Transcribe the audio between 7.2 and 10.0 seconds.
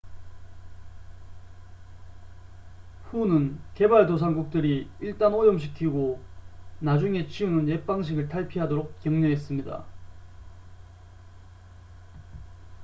치우는 옛 방식을 탈피하도록" 격려했습니다.